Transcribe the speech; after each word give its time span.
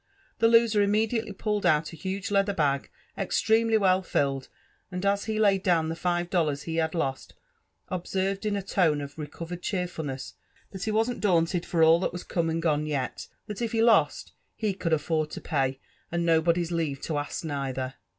The 0.39 0.47
loser 0.47 0.81
immediately 0.81 1.31
pulled 1.31 1.63
out 1.63 1.93
a 1.93 1.95
huge 1.95 2.31
leather 2.31 2.55
bag 2.55 2.89
extremely 3.15 3.77
well 3.77 4.01
filled; 4.01 4.49
and 4.91 5.05
as 5.05 5.25
he 5.25 5.37
laid 5.37 5.61
down 5.61 5.89
the 5.89 5.95
five 5.95 6.31
dollars 6.31 6.63
he 6.63 6.77
had 6.77 6.95
lost, 6.95 7.35
observed 7.87 8.43
in 8.43 8.55
a 8.55 8.63
tone 8.63 8.99
of 8.99 9.15
recovered 9.19 9.61
cheerfulness,, 9.61 10.33
that 10.71 10.85
he 10.85 10.91
wasn't 10.91 11.21
daunted 11.21 11.67
for 11.67 11.83
ail 11.83 11.99
that 11.99 12.13
was 12.13 12.23
eome 12.23 12.49
and 12.49 12.63
gone 12.63 12.87
yet— 12.87 13.27
that 13.45 13.61
if 13.61 13.73
he 13.73 13.83
lost, 13.83 14.31
he 14.55 14.73
could 14.73 14.91
afford 14.91 15.29
to 15.29 15.39
pay, 15.39 15.79
and 16.11 16.25
no 16.25 16.41
body's 16.41 16.71
leave 16.71 16.99
to 17.01 17.19
ask 17.19 17.45
neither." 17.45 17.93